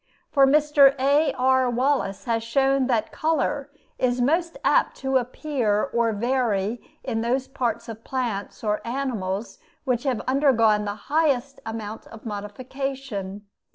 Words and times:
For 0.31 0.47
Mr. 0.47 0.95
A.R. 0.97 1.69
Wallace 1.69 2.23
has 2.25 2.43
shown 2.43 2.87
that 2.87 3.11
color 3.11 3.69
is 3.99 4.19
most 4.19 4.57
apt 4.65 4.95
to 4.97 5.17
appear 5.17 5.91
or 5.93 6.11
to 6.11 6.17
vary 6.17 6.81
in 7.03 7.21
those 7.21 7.47
parts 7.47 7.87
of 7.87 8.03
plants 8.03 8.63
or 8.63 8.81
animals 8.83 9.59
which 9.85 10.01
have 10.05 10.21
undergone 10.21 10.85
the 10.85 10.95
highest 11.11 11.59
amount 11.67 12.07
of 12.07 12.25
modification. 12.25 13.45